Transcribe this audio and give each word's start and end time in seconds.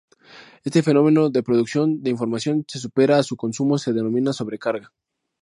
Este 0.63 0.81
fenómeno 0.81 1.29
de 1.29 1.43
producción 1.43 2.01
de 2.01 2.09
información 2.09 2.63
que 2.63 2.79
supera 2.79 3.19
a 3.19 3.23
su 3.29 3.37
consumo 3.37 3.77
se 3.77 3.93
denomina 3.93 4.33
"sobrecarga". 4.33 4.91